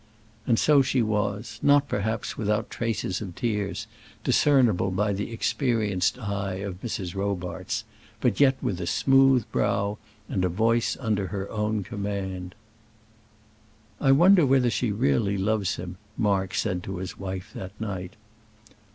And 0.47 0.57
so 0.57 0.81
she 0.81 1.03
was; 1.03 1.59
not, 1.61 1.87
perhaps, 1.87 2.35
without 2.35 2.71
traces 2.71 3.21
of 3.21 3.35
tears, 3.35 3.85
discernible 4.23 4.89
by 4.89 5.13
the 5.13 5.31
experienced 5.31 6.17
eye 6.17 6.55
of 6.55 6.81
Mrs. 6.81 7.13
Robarts, 7.13 7.83
but 8.19 8.39
yet 8.39 8.57
with 8.63 8.81
a 8.81 8.87
smooth 8.87 9.45
brow, 9.51 9.99
and 10.27 10.43
voice 10.43 10.97
under 10.99 11.27
her 11.27 11.47
own 11.51 11.83
command. 11.83 12.55
"I 13.99 14.11
wonder 14.11 14.43
whether 14.43 14.71
she 14.71 14.91
really 14.91 15.37
loves 15.37 15.75
him," 15.75 15.99
Mark 16.17 16.55
said 16.55 16.81
to 16.85 16.97
his 16.97 17.19
wife 17.19 17.51
that 17.53 17.79
night. 17.79 18.15